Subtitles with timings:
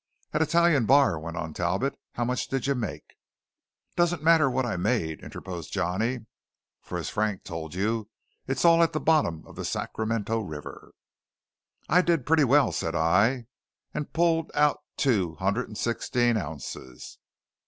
[0.33, 3.03] "At Italian Bar," went on Talbot, "how much did you make?"
[3.95, 6.25] "Doesn't matter what I made," interposed Johnny,
[6.81, 8.09] "for, as Frank told you,
[8.47, 10.93] it's all at the bottom of the Sacramento River."
[11.87, 13.45] "I did pretty well," said I,
[13.93, 17.19] and pulled out two hundred and sixteen ounces.